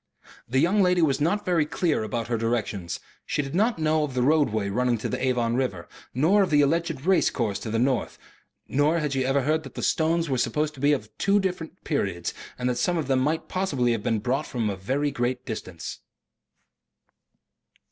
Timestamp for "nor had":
8.67-9.13